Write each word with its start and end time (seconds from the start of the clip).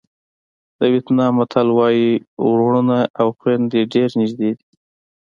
د 0.79 0.81
وېتنام 0.93 1.33
متل 1.39 1.67
وایي 1.77 2.11
وروڼه 2.49 2.99
او 3.19 3.27
خویندې 3.37 3.81
ډېر 3.93 4.09
نږدې 4.19 4.51
دي. 4.57 4.61